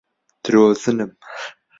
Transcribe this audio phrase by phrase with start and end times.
[0.43, 1.11] درۆزنم.